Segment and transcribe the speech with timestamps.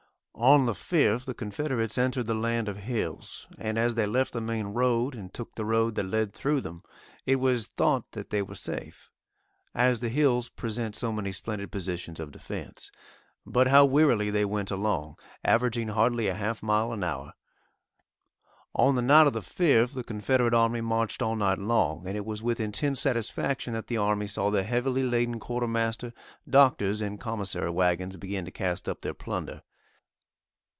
[0.33, 4.41] On the 5th, the Confederates entered the land of hills, and as they left the
[4.41, 6.81] main road, and took the road that led through them,
[7.27, 9.11] it was thought that they were safe,
[9.75, 12.91] as the hills present so many splendid positions of defence.
[13.45, 17.33] But how wearily they went along, averaging hardly a half mile an hour.
[18.73, 22.25] On the night of the 5th the Confederate army marched all night long, and it
[22.25, 26.13] was with intense satisfaction that the army saw the heavily laden Quartermaster,
[26.49, 29.61] Doctors' and Commissary wagons begin to cast up their plunder.